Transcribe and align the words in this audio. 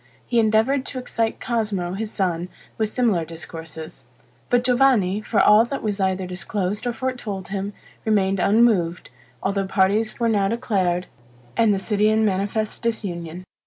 He 0.25 0.39
endeavored 0.39 0.83
to 0.87 0.97
excite 0.97 1.39
Cosmo, 1.39 1.93
his 1.93 2.09
son, 2.11 2.49
with 2.79 2.89
similar 2.89 3.23
discourses; 3.23 4.05
but 4.49 4.63
Giovanni, 4.63 5.21
for 5.21 5.39
all 5.39 5.63
that 5.65 5.83
was 5.83 5.99
either 5.99 6.25
disclosed 6.25 6.87
or 6.87 6.91
foretold 6.91 7.49
him, 7.49 7.73
remained 8.03 8.39
unmoved, 8.39 9.11
although 9.43 9.67
parties 9.67 10.19
were 10.19 10.27
now 10.27 10.47
declared, 10.47 11.05
and 11.55 11.71
the 11.71 11.77
city 11.77 12.09
in 12.09 12.25
manifest 12.25 12.81
disunion. 12.81 13.43